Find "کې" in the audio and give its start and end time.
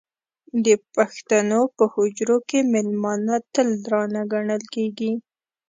2.49-2.59